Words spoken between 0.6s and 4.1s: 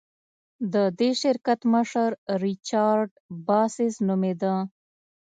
د دې شرکت مشر ریچارډ باسس